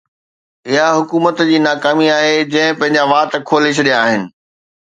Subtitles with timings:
[0.69, 4.29] اِها حڪومت جي ناڪامي آهي، جنهن پنهنجا وات کولي ڇڏيا آهن